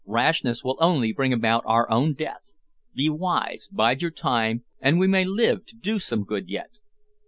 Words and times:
Rashness 0.07 0.63
will 0.63 0.77
only 0.79 1.13
bring 1.13 1.31
about 1.31 1.61
our 1.67 1.87
own 1.91 2.15
death. 2.15 2.53
Be 2.95 3.07
wise; 3.07 3.69
bide 3.71 4.01
your 4.01 4.09
time, 4.09 4.63
and 4.79 4.97
we 4.97 5.05
may 5.05 5.25
live 5.25 5.63
to 5.67 5.75
do 5.75 5.99
some 5.99 6.23
good 6.23 6.49
yet." 6.49 6.79